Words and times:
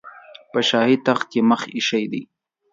په 0.51 0.59
شاهي 0.69 0.97
تخت 1.07 1.29
یې 1.37 1.41
مخ 1.49 1.61
ایښی 1.75 2.05
دی. 2.11 2.23